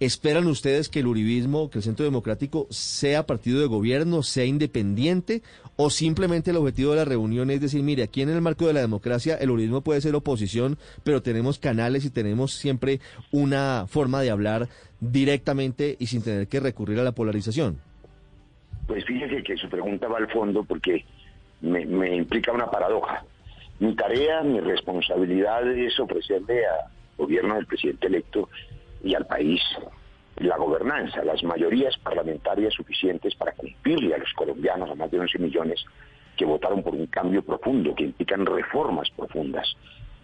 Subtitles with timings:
[0.00, 5.42] ¿Esperan ustedes que el Uribismo, que el Centro Democrático sea partido de gobierno, sea independiente
[5.76, 8.72] o simplemente el objetivo de la reunión es decir, mire, aquí en el marco de
[8.72, 14.20] la democracia el Uribismo puede ser oposición, pero tenemos canales y tenemos siempre una forma
[14.20, 14.68] de hablar
[15.00, 17.78] directamente y sin tener que recurrir a la polarización?
[18.86, 21.04] Pues fíjese que su pregunta va al fondo porque
[21.60, 23.24] me, me implica una paradoja.
[23.80, 28.48] Mi tarea, mi responsabilidad es ofrecerle al gobierno del presidente electo
[29.04, 29.60] y al país
[30.36, 35.38] la gobernanza, las mayorías parlamentarias suficientes para cumplirle a los colombianos, a más de 11
[35.38, 35.84] millones,
[36.36, 39.76] que votaron por un cambio profundo, que implican reformas profundas,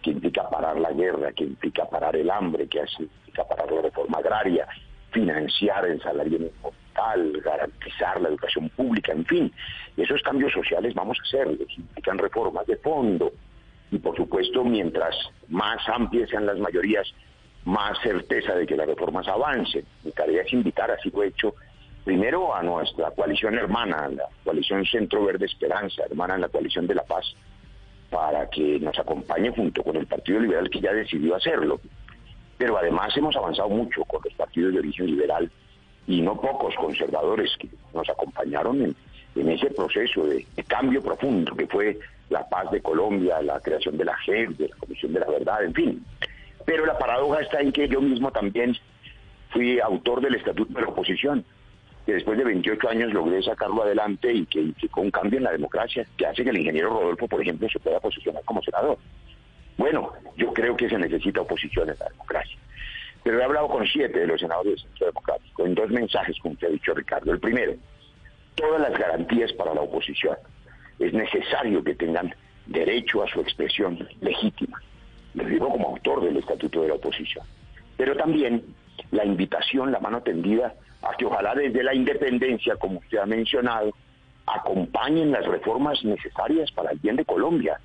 [0.03, 4.19] que implica parar la guerra, que implica parar el hambre, que implica parar la reforma
[4.19, 4.67] agraria,
[5.13, 6.73] financiar el salario mínimo
[7.43, 9.53] garantizar la educación pública, en fin.
[9.97, 13.33] Esos cambios sociales vamos a hacerlos, implican reformas de fondo.
[13.91, 15.17] Y por supuesto, mientras
[15.49, 17.13] más amplias sean las mayorías,
[17.65, 19.85] más certeza de que las reformas avancen.
[20.05, 21.55] Mi tarea es invitar, así lo he hecho,
[22.05, 26.95] primero a nuestra coalición hermana, la coalición Centro Verde Esperanza, hermana en la coalición de
[26.95, 27.35] la paz,
[28.09, 31.81] para que nos acompañe junto con el Partido Liberal que ya decidió hacerlo.
[32.59, 35.51] Pero además hemos avanzado mucho con los partidos de origen liberal
[36.07, 38.97] y no pocos conservadores que nos acompañaron en,
[39.49, 44.05] ese proceso de, de, cambio profundo que fue la paz de Colombia, la creación de
[44.05, 46.05] la JEP, de la Comisión de la Verdad, en fin.
[46.65, 48.77] Pero la paradoja está en que yo mismo también
[49.51, 51.45] fui autor del Estatuto de la Oposición,
[52.07, 55.53] que después de 28 años logré sacarlo adelante y que implicó un cambio en la
[55.53, 58.99] democracia, que hace que el ingeniero Rodolfo, por ejemplo, se pueda posicionar como senador.
[59.77, 62.57] Bueno, yo creo que se necesita oposición en la democracia.
[63.23, 66.57] Pero he hablado con siete de los senadores del Centro Democrático en dos mensajes, como
[66.57, 67.33] te ha dicho Ricardo.
[67.33, 67.75] El primero,
[68.55, 70.37] todas las garantías para la oposición.
[70.99, 72.35] Es necesario que tengan
[72.67, 74.81] derecho a su expresión legítima
[75.35, 77.45] lo digo como autor del Estatuto de la Oposición.
[77.97, 78.65] Pero también
[79.11, 83.93] la invitación, la mano tendida a que ojalá desde la independencia, como usted ha mencionado,
[84.47, 87.81] acompañen las reformas necesarias para el bien de Colombia,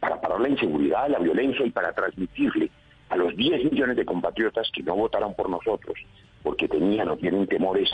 [0.00, 2.70] para parar la inseguridad, la violencia y para transmitirle
[3.08, 5.96] a los 10 millones de compatriotas que no votaron por nosotros,
[6.42, 7.90] porque tenían o tienen temores,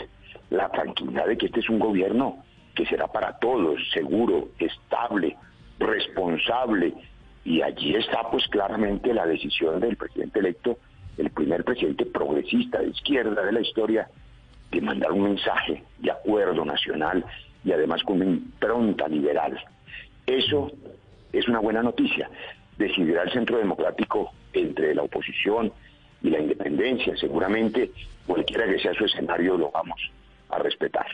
[0.50, 5.36] la tranquilidad de que este es un gobierno que será para todos, seguro, estable,
[5.78, 6.94] responsable,
[7.44, 10.78] y allí está pues claramente la decisión del presidente electo,
[11.16, 14.08] el primer presidente progresista de izquierda de la historia,
[14.70, 17.24] de mandar un mensaje de acuerdo nacional
[17.64, 19.58] y además con una impronta liberal.
[20.26, 20.70] Eso
[21.32, 22.30] es una buena noticia.
[22.78, 25.72] Decidirá el centro democrático entre la oposición
[26.22, 27.16] y la independencia.
[27.16, 27.90] Seguramente
[28.26, 30.00] cualquiera que sea su escenario lo vamos
[30.48, 31.06] a respetar.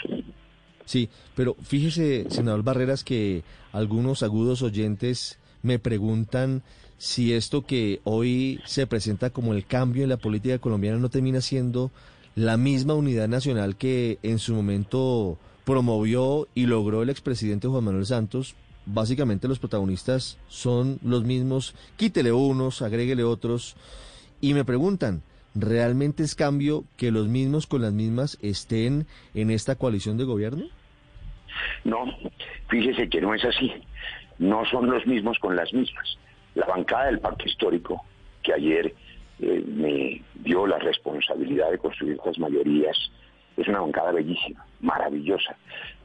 [0.85, 6.63] Sí, pero fíjese, senador Barreras, que algunos agudos oyentes me preguntan
[6.99, 11.41] si esto que hoy se presenta como el cambio en la política colombiana no termina
[11.41, 11.91] siendo
[12.35, 18.07] la misma unidad nacional que en su momento promovió y logró el expresidente Juan Manuel
[18.07, 18.57] Santos.
[18.87, 23.77] Básicamente los protagonistas son los mismos, quítele unos, agréguele otros,
[24.41, 25.23] y me preguntan,
[25.55, 30.65] ¿realmente es cambio que los mismos con las mismas estén en esta coalición de gobierno?
[31.85, 32.07] No,
[32.69, 33.73] fíjese que no es así
[34.39, 36.19] no son los mismos con las mismas.
[36.55, 38.05] La bancada del Pacto Histórico,
[38.43, 38.95] que ayer
[39.41, 42.97] eh, me dio la responsabilidad de construir estas mayorías,
[43.57, 45.57] es una bancada bellísima, maravillosa.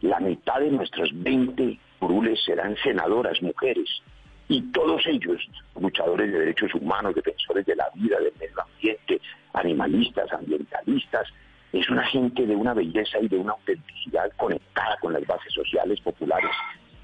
[0.01, 4.01] La mitad de nuestros 20 curules serán senadoras mujeres
[4.47, 5.47] y todos ellos
[5.79, 9.21] luchadores de derechos humanos, defensores de la vida, del medio ambiente,
[9.53, 11.27] animalistas, ambientalistas.
[11.71, 15.99] Es una gente de una belleza y de una autenticidad conectada con las bases sociales
[16.01, 16.51] populares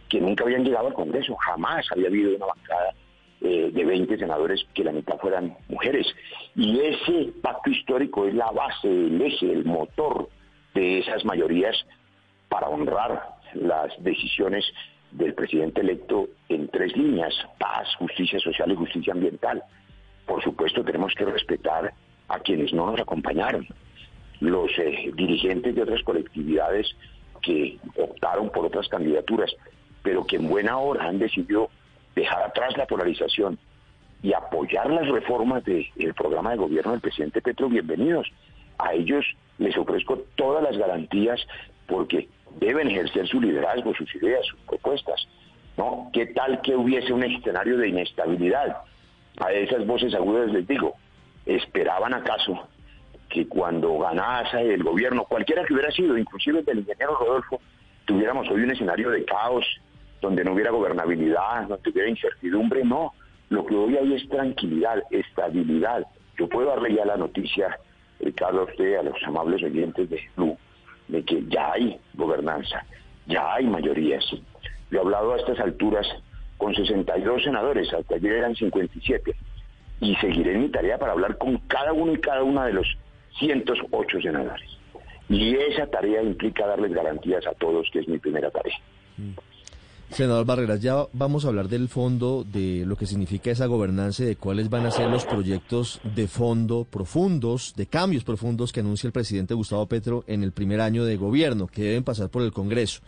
[0.09, 2.94] que nunca habían llegado al Congreso, jamás había habido una bancada
[3.41, 6.07] eh, de 20 senadores que la mitad fueran mujeres.
[6.56, 10.29] Y ese pacto histórico es la base, el eje, el motor
[10.73, 11.75] de esas mayorías
[12.50, 14.65] para honrar las decisiones
[15.11, 19.63] del presidente electo en tres líneas, paz, justicia social y justicia ambiental.
[20.25, 21.94] Por supuesto tenemos que respetar
[22.27, 23.67] a quienes no nos acompañaron,
[24.39, 26.95] los eh, dirigentes de otras colectividades
[27.41, 29.56] que optaron por otras candidaturas
[30.03, 31.69] pero que en buena hora han decidido
[32.15, 33.57] dejar atrás la polarización
[34.21, 38.27] y apoyar las reformas del programa de gobierno del presidente Petro, bienvenidos.
[38.77, 39.25] a ellos
[39.57, 41.39] les ofrezco todas las garantías
[41.87, 42.29] porque
[42.59, 45.27] deben ejercer su liderazgo, sus ideas, sus propuestas.
[45.77, 46.09] ¿no?
[46.13, 48.77] ¿Qué tal que hubiese un escenario de inestabilidad?
[49.39, 50.95] A esas voces agudas les digo,
[51.45, 52.67] ¿esperaban acaso
[53.29, 57.61] que cuando ganase el gobierno, cualquiera que hubiera sido, inclusive el del ingeniero Rodolfo,
[58.05, 59.65] tuviéramos hoy un escenario de caos,
[60.21, 62.83] donde no hubiera gobernabilidad, donde hubiera incertidumbre?
[62.83, 63.13] No,
[63.50, 66.06] lo que hoy hay es tranquilidad, estabilidad.
[66.38, 67.77] Yo puedo darle ya la noticia,
[68.19, 70.57] Ricardo, a usted, a los amables oyentes de Blue,
[71.07, 72.86] de que ya hay gobernanza,
[73.25, 74.24] ya hay mayorías.
[74.92, 76.07] Yo he hablado a estas alturas
[76.57, 79.36] con 62 senadores, hasta ayer eran 57,
[80.01, 82.88] y seguiré mi tarea para hablar con cada uno y cada una de los
[83.39, 84.69] 108 senadores.
[85.30, 88.75] Y esa tarea implica darles garantías a todos, que es mi primera tarea.
[89.18, 89.48] Mm.
[90.11, 94.27] Senador Barreras, ya vamos a hablar del fondo, de lo que significa esa gobernanza y
[94.27, 99.07] de cuáles van a ser los proyectos de fondo profundos, de cambios profundos que anuncia
[99.07, 102.51] el presidente Gustavo Petro en el primer año de gobierno, que deben pasar por el
[102.51, 103.01] Congreso.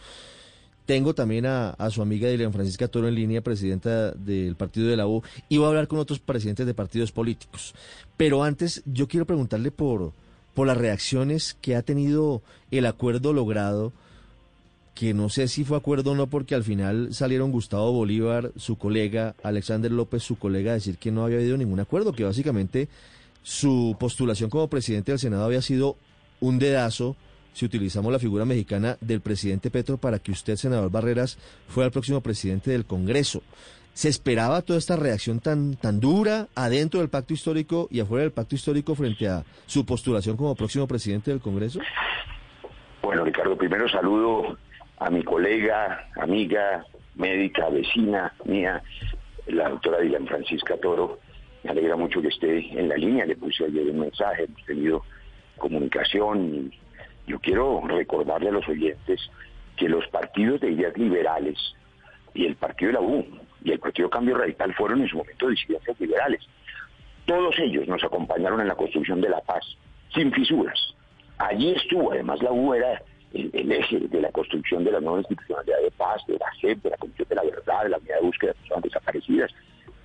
[0.86, 5.07] Tengo también a, su amiga Dilian Francisca Toro en línea, presidenta del partido de la
[5.07, 7.74] U, y voy a hablar con otros presidentes de partidos políticos.
[8.15, 10.13] Pero antes, yo quiero preguntarle por
[10.56, 13.92] las reacciones que ha tenido el acuerdo logrado
[14.93, 18.77] que no sé si fue acuerdo o no, porque al final salieron Gustavo Bolívar, su
[18.77, 22.89] colega, Alexander López, su colega, a decir que no había habido ningún acuerdo, que básicamente
[23.41, 25.97] su postulación como presidente del Senado había sido
[26.39, 27.15] un dedazo,
[27.53, 31.91] si utilizamos la figura mexicana del presidente Petro, para que usted, senador Barreras, fuera el
[31.91, 33.41] próximo presidente del Congreso.
[33.93, 38.31] ¿Se esperaba toda esta reacción tan, tan dura adentro del pacto histórico y afuera del
[38.31, 41.79] pacto histórico frente a su postulación como próximo presidente del Congreso?
[43.01, 44.57] Bueno, Ricardo, primero saludo
[45.01, 48.81] a mi colega, amiga, médica, vecina mía,
[49.48, 51.19] la doctora Dilan Francisca Toro.
[51.63, 55.03] Me alegra mucho que esté en la línea, le puse ayer un mensaje, hemos tenido
[55.57, 56.71] comunicación
[57.27, 59.19] yo quiero recordarle a los oyentes
[59.77, 61.57] que los partidos de ideas liberales
[62.33, 63.25] y el partido de la U
[63.63, 66.42] y el partido Cambio Radical fueron en su momento disidencias liberales.
[67.25, 69.63] Todos ellos nos acompañaron en la construcción de la paz,
[70.13, 70.80] sin fisuras.
[71.38, 73.01] Allí estuvo, además la U era
[73.33, 76.89] el, eje de la construcción de la nueva institucionalidad de paz, de la JEP, de
[76.89, 79.51] la Comisión de la Verdad, de la Unidad de Búsqueda de Personas Desaparecidas.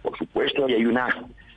[0.02, 1.08] Por supuesto, hay una,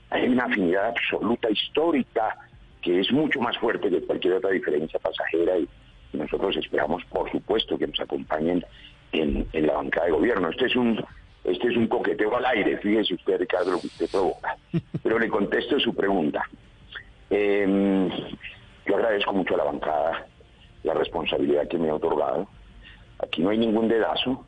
[0.10, 2.36] hay una afinidad absoluta histórica
[2.82, 5.68] que es mucho más fuerte que cualquier otra diferencia pasajera y,
[6.12, 8.66] nosotros esperamos, por supuesto, que nos acompañen
[9.12, 10.50] en, la bancada de gobierno.
[10.50, 11.00] Este es un
[11.44, 14.58] este es un coqueteo al aire, fíjese usted, Ricardo, lo que usted provoca.
[15.04, 16.44] Pero le contesto su pregunta.
[17.30, 18.10] Em,
[18.88, 20.28] yo agradezco mucho a la bancada
[20.84, 22.48] la responsabilidad que me ha otorgado.
[23.20, 24.46] Aquí no hay ningún dedazo.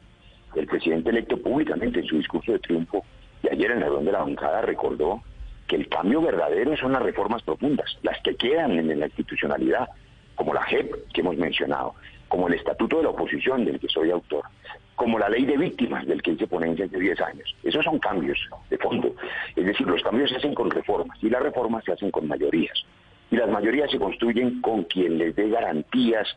[0.55, 3.05] El presidente electo públicamente en su discurso de triunfo
[3.43, 5.21] y ayer en la ronda de la bancada recordó
[5.67, 9.87] que el cambio verdadero son las reformas profundas, las que quedan en la institucionalidad,
[10.35, 11.95] como la JEP que hemos mencionado,
[12.27, 14.43] como el Estatuto de la Oposición del que soy autor,
[14.95, 17.55] como la Ley de Víctimas del que hice ponencia hace 10 años.
[17.63, 18.37] Esos son cambios
[18.69, 19.15] de fondo.
[19.55, 22.85] Es decir, los cambios se hacen con reformas y las reformas se hacen con mayorías
[23.31, 26.27] y las mayorías se construyen con quien les dé garantías,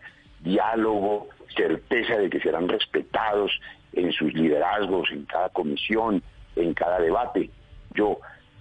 [0.40, 3.50] diálogo, certeza de que serán respetados
[3.92, 6.22] en sus liderazgos, en cada comisión,
[6.56, 7.50] en cada debate.
[7.94, 8.18] Yo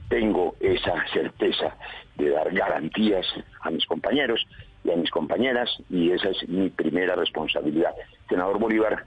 [0.10, 1.76] tengo esa certeza
[2.16, 3.26] de dar garantías
[3.62, 4.46] a mis compañeros
[4.84, 7.94] y a mis compañeras y esa es mi primera responsabilidad.
[8.28, 9.06] senador Bolívar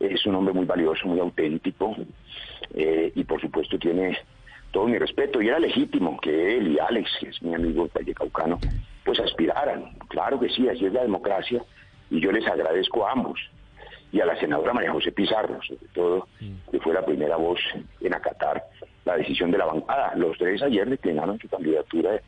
[0.00, 1.96] es un hombre muy valioso, muy auténtico
[2.74, 4.16] eh, y por supuesto tiene
[4.70, 8.58] todo mi respeto, y era legítimo que él y Alex, que es mi amigo Caucano,
[9.04, 9.92] pues aspiraran.
[10.08, 11.62] Claro que sí, así es la democracia,
[12.10, 13.40] y yo les agradezco a ambos.
[14.10, 16.28] Y a la senadora María José Pizarro, sobre todo,
[16.70, 17.60] que fue la primera voz
[18.00, 18.64] en acatar
[19.04, 20.14] la decisión de la bancada.
[20.16, 22.20] Los tres ayer declinaron su candidatura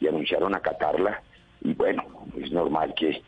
[0.00, 1.22] y anunciaron acatarla.
[1.60, 2.02] Y bueno,
[2.36, 3.22] es normal que,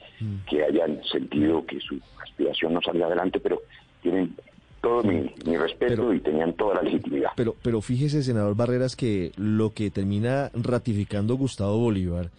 [0.49, 3.61] que hayan sentido que su aspiración no salga adelante, pero
[4.03, 4.35] tienen
[4.81, 7.31] todo mi, respeto y tenían toda la legitimidad.
[7.37, 12.31] Pero, pero fíjese, senador Barreras, que lo que termina ratificando Gustavo Bolívar,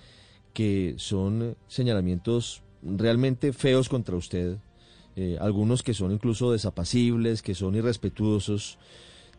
[0.54, 4.58] que son señalamientos realmente feos contra usted,
[5.16, 8.78] eh, algunos que son incluso desapacibles, que son irrespetuosos,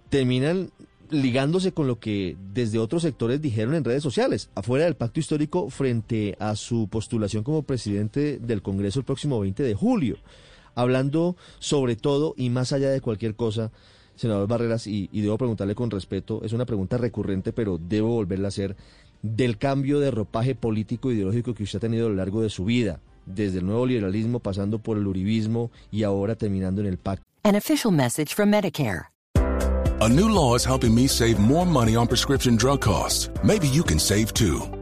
[0.08, 0.70] terminan
[1.10, 5.68] ligándose con lo que desde otros sectores dijeron en redes sociales, afuera del pacto histórico,
[5.70, 10.18] frente a su postulación como presidente del Congreso el próximo 20 de julio
[10.74, 13.70] hablando sobre todo y más allá de cualquier cosa,
[14.16, 18.50] senador Barreras, y, debo preguntarle con respeto, es una pregunta recurrente, pero debo volverla a
[18.50, 18.76] hacer,
[19.22, 22.50] del cambio de ropaje político e ideológico que usted ha tenido a lo largo de
[22.50, 26.98] su vida, desde el nuevo liberalismo pasando por el uribismo y ahora terminando en el
[26.98, 27.24] pacto.
[27.44, 29.12] An official message from Medicare.
[30.00, 33.30] A new law is helping me save more money on prescription drug costs.
[33.44, 34.81] Maybe you can save too.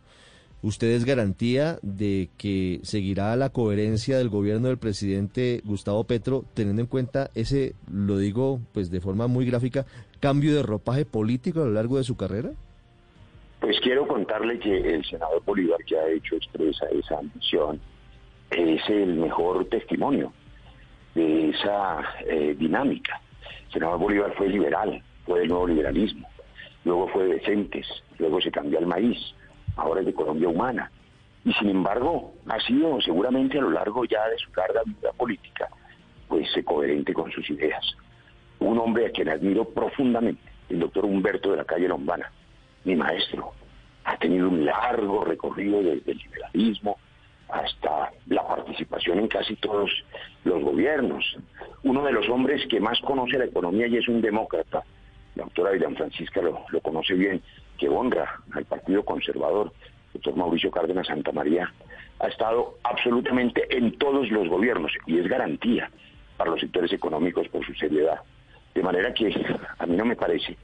[0.63, 6.83] ¿Usted es garantía de que seguirá la coherencia del gobierno del presidente Gustavo Petro, teniendo
[6.83, 9.87] en cuenta ese, lo digo pues de forma muy gráfica,
[10.19, 12.51] cambio de ropaje político a lo largo de su carrera?
[13.59, 17.79] Pues quiero contarle que el senador Bolívar que ha hecho expresa esa ambición
[18.51, 20.31] es el mejor testimonio
[21.15, 23.19] de esa eh, dinámica.
[23.65, 26.27] El senador Bolívar fue liberal, fue del nuevo liberalismo,
[26.85, 27.87] luego fue de decentes,
[28.19, 29.17] luego se cambió al maíz
[29.81, 30.91] ahora es de Colombia Humana.
[31.43, 35.69] Y sin embargo, ha sido seguramente a lo largo ya de su larga vida política,
[36.27, 37.83] pues coherente con sus ideas.
[38.59, 42.31] Un hombre a quien admiro profundamente, el doctor Humberto de la calle Lombana,
[42.83, 43.53] mi maestro.
[44.03, 46.97] Ha tenido un largo recorrido desde el liberalismo
[47.49, 49.91] hasta la participación en casi todos
[50.43, 51.37] los gobiernos.
[51.83, 54.83] Uno de los hombres que más conoce la economía y es un demócrata.
[55.41, 57.41] La doctora Villan Francisca lo, lo conoce bien
[57.79, 59.73] que honra al Partido Conservador,
[60.09, 61.73] el doctor Mauricio Cárdenas Santa María,
[62.19, 65.89] ha estado absolutamente en todos los gobiernos y es garantía
[66.37, 68.19] para los sectores económicos por su seriedad.
[68.75, 69.33] De manera que
[69.79, 70.55] a mí no me parece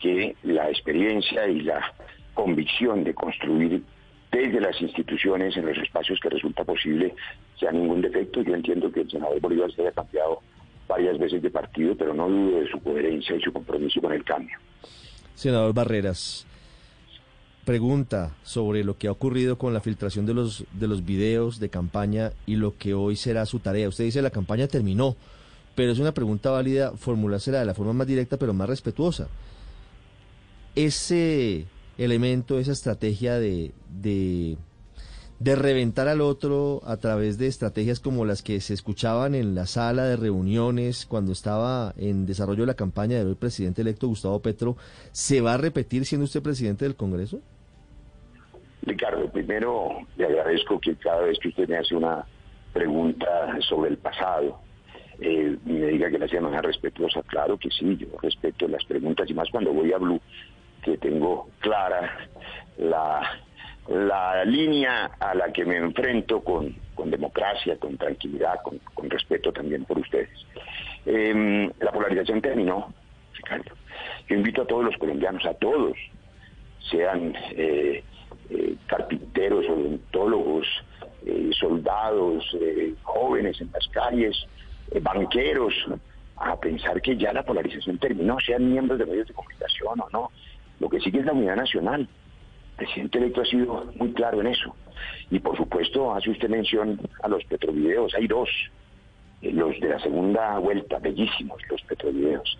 [0.00, 1.92] que la experiencia y la
[2.32, 3.82] convicción de construir
[4.30, 7.14] desde las instituciones en los espacios que resulta posible
[7.60, 8.40] sea ningún defecto.
[8.40, 10.40] Yo entiendo que el senador Bolívar se haya cambiado
[10.88, 14.24] varias veces de partido, pero no dudo de su coherencia y su compromiso con el
[14.24, 14.56] cambio.
[15.34, 16.46] Senador Barreras,
[17.64, 21.68] pregunta sobre lo que ha ocurrido con la filtración de los, de los videos de
[21.68, 23.88] campaña y lo que hoy será su tarea.
[23.88, 25.16] Usted dice la campaña terminó,
[25.74, 29.28] pero es una pregunta válida formulársela de la forma más directa pero más respetuosa.
[30.74, 31.66] Ese
[31.98, 34.56] elemento, esa estrategia de, de,
[35.42, 39.66] de reventar al otro a través de estrategias como las que se escuchaban en la
[39.66, 44.76] sala de reuniones cuando estaba en desarrollo de la campaña del presidente electo Gustavo Petro,
[45.10, 47.40] ¿se va a repetir siendo usted presidente del Congreso?
[48.82, 52.24] Ricardo, primero le agradezco que cada vez que usted me hace una
[52.72, 53.26] pregunta
[53.68, 54.60] sobre el pasado,
[55.18, 57.20] eh, me diga que la sea más respetuosa.
[57.26, 60.20] Claro que sí, yo respeto las preguntas y más cuando voy a Blue,
[60.84, 62.28] que tengo clara
[62.78, 63.40] la,
[63.88, 69.84] la línea a la que me enfrento con, con democracia, con tranquilidad, con, respeto también
[69.84, 70.30] por ustedes.
[71.04, 72.94] Eh, la polarización terminó.
[74.28, 75.96] Yo invito a todos los colombianos, a todos,
[76.90, 77.34] sean...
[77.50, 78.04] Eh,
[78.54, 80.66] eh, carpinteros, odontólogos,
[81.24, 84.36] eh, soldados, eh, jóvenes en las calles,
[85.00, 85.72] banqueros,
[86.36, 90.30] a pensar que ya la polarización terminó, sean miembros de medios de comunicación o no.
[90.80, 92.06] Lo que sigue es la unidad nacional.
[92.82, 94.74] El presidente electo ha sido muy claro en eso.
[95.30, 98.12] Y por supuesto, hace usted mención a los petrovideos.
[98.14, 98.48] Hay dos,
[99.40, 102.58] los de la segunda vuelta, bellísimos los petrovideos.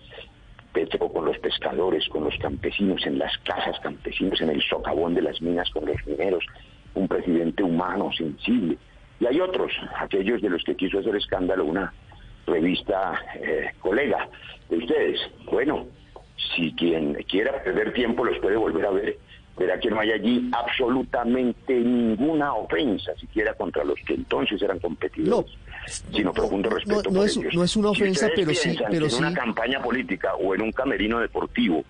[0.71, 5.23] Petro con los pescadores, con los campesinos, en las casas campesinos, en el socavón de
[5.23, 6.45] las minas con los mineros,
[6.95, 8.77] un presidente humano, sensible.
[9.19, 11.93] Y hay otros, aquellos de los que quiso hacer escándalo una
[12.47, 14.29] revista eh, colega
[14.69, 15.19] de ustedes.
[15.51, 15.85] Bueno,
[16.55, 19.17] si quien quiera perder tiempo los puede volver a ver,
[19.57, 25.29] verá que no hay allí absolutamente ninguna ofensa, siquiera contra los que entonces eran competidores.
[25.29, 25.73] No
[26.11, 29.81] sino profundo respeto no, es, no es una ofensa, pero sí, pero en una campaña
[29.81, 31.83] política o en un camerino deportivo,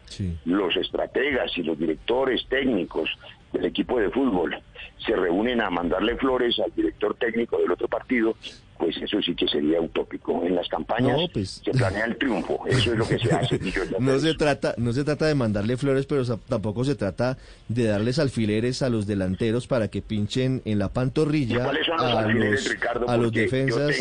[0.45, 3.09] los estrategas y los directores técnicos
[3.51, 4.57] del equipo de fútbol
[5.05, 8.35] se reúnen a mandarle flores al director técnico del otro partido,
[8.83, 10.43] pues eso sí que sería utópico.
[10.43, 13.57] En las campañas pues, se planea el triunfo, eso es lo que se hace.
[13.99, 17.37] no se trata, no se trata de mandarle flores, pero tampoco se trata
[17.69, 22.69] de darles alfileres a los delanteros para que pinchen en la pantorrilla a los,
[23.07, 23.95] a los defensas.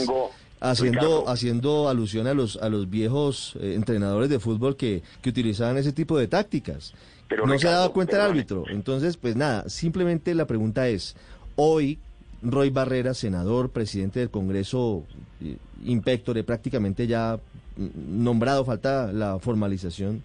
[0.59, 5.77] haciendo haciendo alusión a los a los viejos eh, entrenadores de fútbol que, que utilizaban
[5.77, 6.93] ese tipo de tácticas
[7.47, 8.65] no se ha dado cuenta el árbitro.
[8.69, 11.17] Entonces, pues nada, simplemente la pregunta es,
[11.57, 11.99] hoy
[12.43, 15.05] Roy Barrera, senador, presidente del Congreso,
[15.41, 17.39] eh, impectore, prácticamente ya
[17.77, 20.23] mm, nombrado, falta la formalización,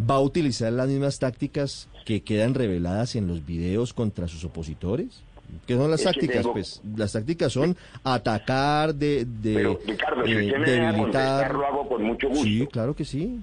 [0.00, 5.22] ¿va a utilizar las mismas tácticas que quedan reveladas en los videos contra sus opositores?
[5.66, 6.46] ¿Qué son las tácticas?
[6.48, 11.52] Pues las tácticas son atacar, de, de Pero, Ricardo, si usted me debilitar.
[11.54, 12.44] lo hago con mucho gusto.
[12.44, 13.38] Sí, claro que sí.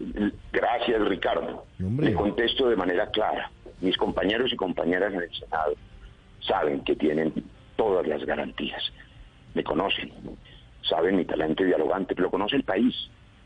[0.52, 1.66] Gracias, Ricardo.
[1.78, 3.52] Le contesto de manera clara.
[3.82, 5.74] Mis compañeros y compañeras en el Senado
[6.42, 7.32] saben que tienen
[7.80, 8.84] todas las garantías.
[9.54, 10.12] Me conocen.
[10.82, 12.94] saben mi talento dialogante, lo conoce el país.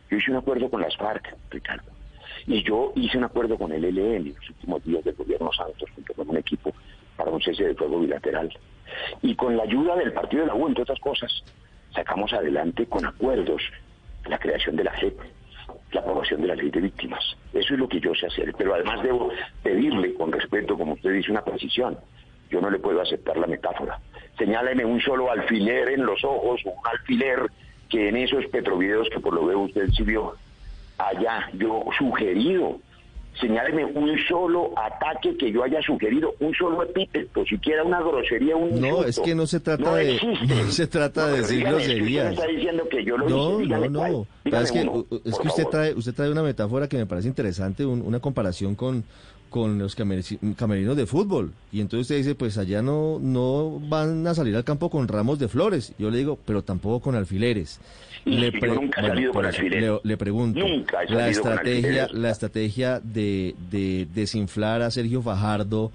[0.10, 1.92] Yo hice un acuerdo con las FARC, Ricardo.
[2.48, 5.88] Y yo hice un acuerdo con el ELN en los últimos días del gobierno Santos,
[5.94, 6.74] junto con un equipo
[7.16, 8.52] para un cese de fuego bilateral.
[9.22, 11.32] Y con la ayuda del Partido de la U, entre otras cosas,
[11.94, 13.62] sacamos adelante con acuerdos
[14.26, 15.20] la creación de la JEP,
[15.92, 17.24] la aprobación de la ley de víctimas.
[17.54, 18.52] Eso es lo que yo sé hacer.
[18.58, 19.30] Pero además debo
[19.62, 22.00] pedirle con respeto, como usted dice, una precisión.
[22.54, 24.00] Yo no le puedo aceptar la metáfora.
[24.38, 27.40] Señáleme un solo alfiler en los ojos un alfiler
[27.90, 30.36] que en esos petrovideos que por lo veo usted sí vio
[31.00, 32.78] haya yo sugerido.
[33.42, 38.80] Señáleme un solo ataque que yo haya sugerido, un solo epíteto, siquiera una grosería, un
[38.80, 42.34] No, es que no se trata de no se trata de decir groserías.
[42.34, 44.82] está diciendo que yo lo no, no, no, es que,
[45.26, 49.04] es que usted trae usted trae una metáfora que me parece interesante, una comparación con
[49.54, 51.54] con los camerinos de fútbol.
[51.72, 55.38] Y entonces usted dice, pues allá no, no van a salir al campo con ramos
[55.38, 55.94] de flores.
[56.00, 57.80] Yo le digo, pero tampoco con alfileres.
[58.26, 58.52] le,
[60.04, 60.60] le, pregunto,
[61.08, 65.92] la estrategia, la estrategia de, de desinflar a Sergio Fajardo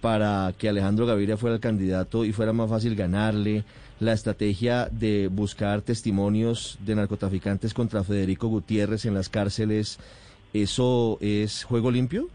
[0.00, 3.64] para que Alejandro Gaviria fuera el candidato y fuera más fácil ganarle,
[3.98, 9.98] la estrategia de buscar testimonios de narcotraficantes contra Federico Gutiérrez en las cárceles,
[10.52, 12.28] ¿eso es juego limpio?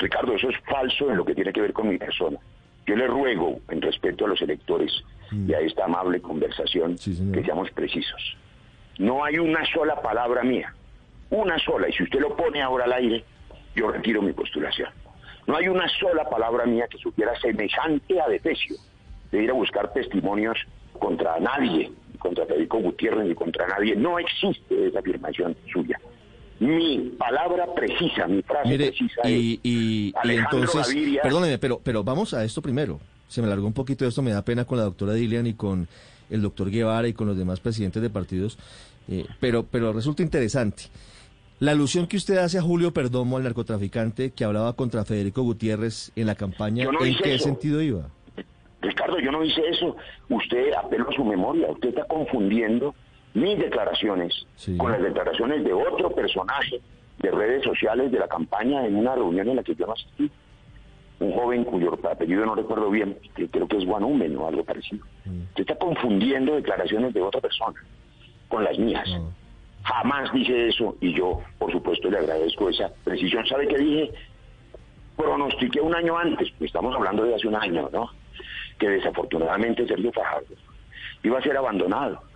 [0.00, 2.38] Ricardo, eso es falso en lo que tiene que ver con mi persona.
[2.86, 4.92] Yo le ruego, en respeto a los electores
[5.30, 5.64] y a mm.
[5.64, 8.36] esta amable conversación, que seamos precisos.
[8.98, 10.74] No hay una sola palabra mía,
[11.30, 13.24] una sola, y si usted lo pone ahora al aire,
[13.76, 14.88] yo retiro mi postulación.
[15.46, 18.76] No hay una sola palabra mía que supiera semejante a Defecio
[19.30, 20.58] de ir a buscar testimonios
[20.98, 23.94] contra nadie, contra Federico Gutiérrez ni contra nadie.
[23.94, 25.98] No existe esa afirmación suya
[26.60, 32.60] mi palabra precisa, mi frase precisa y, y, entonces, perdóneme, pero, pero vamos a esto
[32.62, 33.00] primero.
[33.28, 35.88] Se me largó un poquito esto, me da pena con la doctora Dilian y con
[36.28, 38.58] el doctor Guevara y con los demás presidentes de partidos,
[39.08, 40.84] eh, pero, pero resulta interesante.
[41.60, 46.12] La alusión que usted hace a Julio Perdomo, al narcotraficante que hablaba contra Federico Gutiérrez
[46.16, 48.08] en la campaña, ¿en qué sentido iba?
[48.82, 49.96] Ricardo, yo no hice eso.
[50.28, 52.94] Usted apelo a su memoria, usted está confundiendo
[53.34, 56.80] mis declaraciones con las declaraciones de otro personaje
[57.18, 60.30] de redes sociales de la campaña en una reunión en la que yo no asistí.
[61.20, 65.04] Un joven cuyo apellido no recuerdo bien, que creo que es Guanumen o algo parecido.
[65.26, 65.42] Mm.
[65.50, 67.78] Usted está confundiendo declaraciones de otra persona
[68.48, 69.06] con las mías.
[69.82, 73.46] Jamás dije eso y yo, por supuesto, le agradezco esa precisión.
[73.46, 74.10] ¿Sabe qué dije?
[75.16, 78.10] Pronostiqué un año antes, pues estamos hablando de hace un año, ¿no?
[78.78, 80.54] Que desafortunadamente Sergio Fajardo
[81.22, 82.29] iba a ser abandonado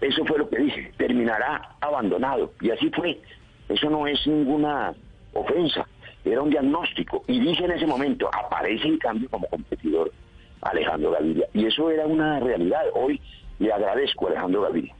[0.00, 2.52] eso fue lo que dije, terminará abandonado.
[2.60, 3.20] Y así fue.
[3.68, 4.94] Eso no es ninguna
[5.32, 5.86] ofensa,
[6.24, 7.24] era un diagnóstico.
[7.26, 10.12] Y dije en ese momento, aparece en cambio como competidor
[10.62, 11.46] Alejandro Gaviria.
[11.52, 12.82] Y eso era una realidad.
[12.94, 13.20] Hoy
[13.58, 14.94] le agradezco a Alejandro Gaviria,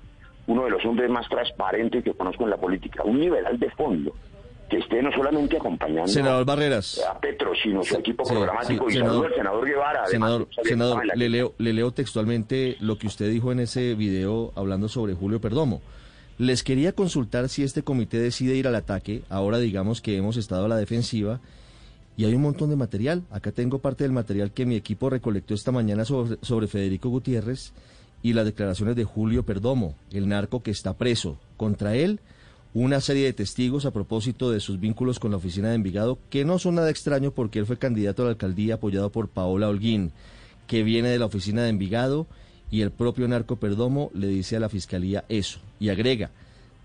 [0.46, 4.12] uno de los hombres más transparentes que conozco en la política, un liberal de fondo
[4.68, 7.00] que esté no solamente acompañando senador Barreras.
[7.08, 10.06] a Petro, sino su equipo programático y senador, al senador Guevara.
[10.06, 14.88] senador, senador le, leo, le leo textualmente lo que usted dijo en ese video hablando
[14.88, 15.80] sobre Julio Perdomo.
[16.38, 20.66] Les quería consultar si este comité decide ir al ataque, ahora digamos que hemos estado
[20.66, 21.40] a la defensiva,
[22.16, 23.22] y hay un montón de material.
[23.30, 27.72] Acá tengo parte del material que mi equipo recolectó esta mañana sobre, sobre Federico Gutiérrez
[28.22, 31.38] y las declaraciones de Julio Perdomo, el narco que está preso.
[31.56, 32.20] Contra él
[32.74, 36.44] una serie de testigos a propósito de sus vínculos con la oficina de Envigado, que
[36.44, 40.12] no son nada extraño porque él fue candidato a la alcaldía apoyado por Paola Holguín,
[40.66, 42.26] que viene de la oficina de Envigado,
[42.70, 46.30] y el propio narco Perdomo le dice a la fiscalía eso, y agrega,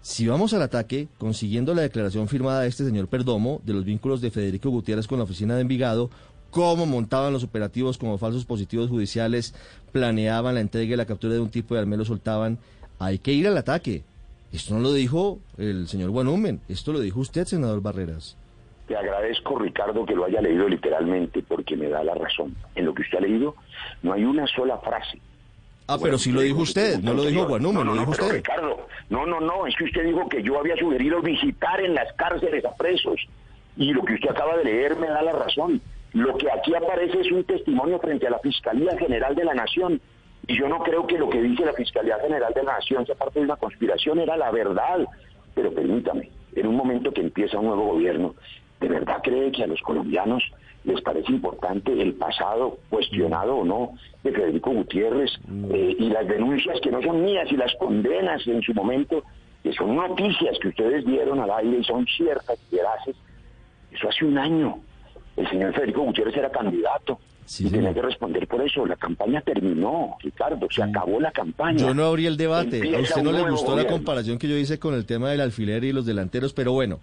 [0.01, 4.21] si vamos al ataque, consiguiendo la declaración firmada de este señor Perdomo de los vínculos
[4.21, 6.09] de Federico Gutiérrez con la oficina de Envigado,
[6.49, 9.53] cómo montaban los operativos como falsos positivos judiciales,
[9.91, 12.59] planeaban la entrega y la captura de un tipo y al menos soltaban,
[12.99, 14.03] hay que ir al ataque,
[14.53, 18.37] esto no lo dijo el señor Guanumen, esto lo dijo usted, senador Barreras.
[18.87, 22.55] Te agradezco, Ricardo, que lo haya leído literalmente porque me da la razón.
[22.75, 23.55] En lo que usted ha leído
[24.03, 25.19] no hay una sola frase.
[25.87, 28.31] Ah, pero sí lo dijo usted, no lo dijo Guanumen, lo dijo usted.
[28.31, 32.13] Ricardo, no, no, no, es que usted dijo que yo había sugerido visitar en las
[32.13, 33.19] cárceles a presos.
[33.75, 35.81] Y lo que usted acaba de leer me da la razón.
[36.13, 39.99] Lo que aquí aparece es un testimonio frente a la Fiscalía General de la Nación
[40.47, 43.15] y yo no creo que lo que dice la Fiscalía General de la Nación sea
[43.15, 45.06] parte de una conspiración, era la verdad.
[45.56, 48.36] Pero permítame, en un momento que empieza un nuevo gobierno,
[48.82, 50.43] ¿de verdad cree que a los colombianos
[50.84, 55.32] les parece importante el pasado, cuestionado o no, de Federico Gutiérrez
[55.71, 59.23] eh, y las denuncias que no son mías y las condenas en su momento,
[59.63, 63.15] que son noticias que ustedes dieron al aire y son ciertas y veraces?
[63.93, 64.79] Eso hace un año.
[65.38, 67.17] El señor Federico Gutiérrez era candidato
[67.60, 68.86] y tenía que responder por eso.
[68.86, 71.77] La campaña terminó, Ricardo, se acabó la campaña.
[71.77, 72.95] Yo no abrí el debate.
[72.95, 75.84] a usted no le gustó la comparación que yo hice con el tema del alfiler
[75.84, 76.99] y los delanteros, pero bueno.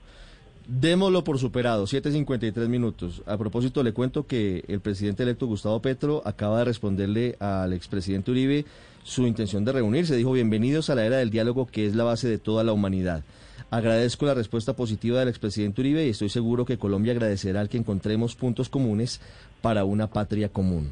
[0.66, 3.24] Démoslo por superado, 7.53 minutos.
[3.26, 8.30] A propósito, le cuento que el presidente electo Gustavo Petro acaba de responderle al expresidente
[8.30, 8.64] Uribe
[9.02, 10.14] su intención de reunirse.
[10.14, 13.24] Dijo, bienvenidos a la era del diálogo que es la base de toda la humanidad.
[13.70, 17.78] Agradezco la respuesta positiva del expresidente Uribe y estoy seguro que Colombia agradecerá al que
[17.78, 19.20] encontremos puntos comunes
[19.62, 20.90] para una patria común.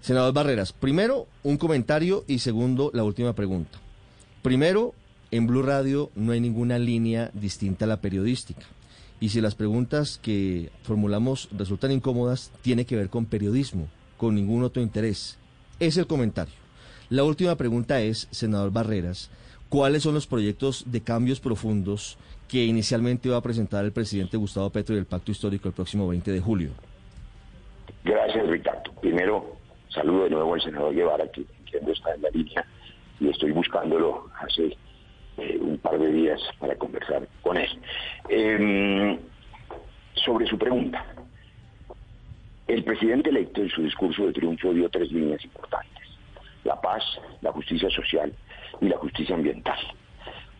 [0.00, 3.80] Senador Barreras, primero un comentario y segundo la última pregunta.
[4.42, 4.94] Primero,
[5.32, 8.62] en Blue Radio no hay ninguna línea distinta a la periodística.
[9.18, 14.62] Y si las preguntas que formulamos resultan incómodas, tiene que ver con periodismo, con ningún
[14.62, 15.36] otro interés.
[15.80, 16.54] Es el comentario.
[17.08, 19.30] La última pregunta es, senador Barreras,
[19.74, 24.70] ¿cuáles son los proyectos de cambios profundos que inicialmente va a presentar el presidente Gustavo
[24.70, 26.70] Petro y el Pacto Histórico el próximo 20 de julio?
[28.04, 28.92] Gracias, Ricardo.
[29.00, 29.56] Primero,
[29.88, 32.64] saludo de nuevo al senador Guevara, que, que está en la línea,
[33.18, 34.76] y estoy buscándolo hace
[35.38, 37.68] eh, un par de días para conversar con él.
[38.28, 39.18] Em,
[40.24, 41.04] sobre su pregunta,
[42.68, 46.04] el presidente electo en su discurso de triunfo dio tres líneas importantes,
[46.62, 47.02] la paz,
[47.40, 48.32] la justicia social
[48.80, 49.78] y la justicia ambiental.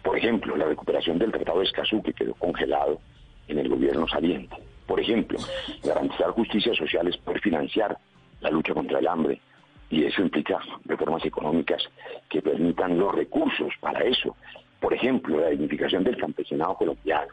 [0.02, 3.00] Por ejemplo, la recuperación del Tratado de Escazú que quedó congelado
[3.48, 4.56] en el gobierno saliente.
[4.86, 5.38] Por ejemplo,
[5.82, 7.96] garantizar justicia social es poder financiar
[8.40, 9.40] la lucha contra el hambre
[9.88, 11.82] y eso implica reformas económicas
[12.28, 14.36] que permitan los recursos para eso
[14.84, 17.32] por ejemplo, la dignificación del campesinado colombiano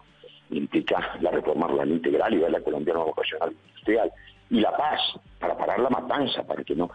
[0.51, 4.09] implica la reforma rural integral y de la Colombia nueva vocacional industrial.
[4.49, 5.01] Y la paz,
[5.37, 6.89] para parar la matanza, para que no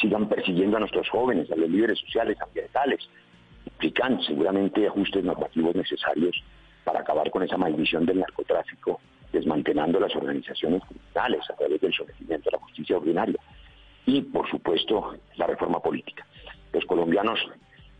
[0.00, 3.00] sigan persiguiendo a nuestros jóvenes, a los líderes sociales, ambientales.
[3.66, 6.42] Implican seguramente ajustes normativos necesarios
[6.84, 9.00] para acabar con esa maldición del narcotráfico,
[9.32, 13.38] desmantelando las organizaciones criminales a través del sometimiento a la justicia ordinaria.
[14.06, 16.24] Y, por supuesto, la reforma política.
[16.72, 17.40] Los colombianos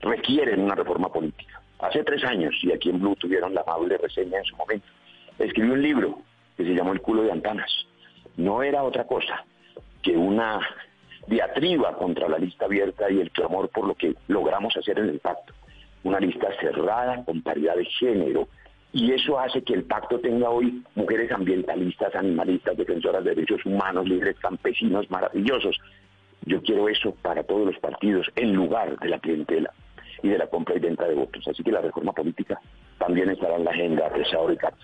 [0.01, 4.39] requieren una reforma política hace tres años, y aquí en Blue tuvieron la amable reseña
[4.39, 4.87] en su momento,
[5.39, 6.19] escribió un libro
[6.57, 7.71] que se llamó El culo de Antanas.
[8.37, 9.45] No era otra cosa
[10.03, 10.61] que una
[11.27, 15.19] diatriba contra la lista abierta y el clamor por lo que logramos hacer en el
[15.19, 15.53] pacto.
[16.05, 18.49] Una lista cerrada con paridad de género.
[18.93, 24.09] Y eso hace que el pacto tenga hoy mujeres ambientalistas, animalistas, defensoras de derechos humanos,
[24.09, 25.79] líderes campesinos maravillosos.
[26.45, 29.73] Yo quiero eso para todos los partidos en lugar de la clientela
[30.23, 31.47] y de la compra y venta de votos.
[31.49, 32.61] Así que la reforma política
[32.99, 34.79] también estará en la agenda, apreciado Ricardo.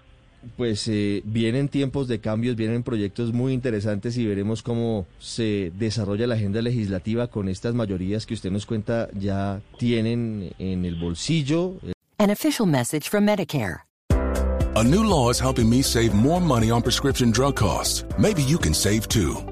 [0.57, 6.27] Pues eh, vienen tiempos de cambios, vienen proyectos muy interesantes y veremos cómo se desarrolla
[6.27, 11.75] la agenda legislativa con estas mayorías que usted nos cuenta ya tienen en el bolsillo.
[12.19, 13.83] An official message from Medicare.
[14.75, 18.05] A new law is helping me save more money on prescription drug costs.
[18.19, 19.52] Maybe you can save too.